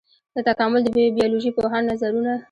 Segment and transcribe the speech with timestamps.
[0.35, 2.31] د تکامل د بيولوژي پوهانو نظرونه.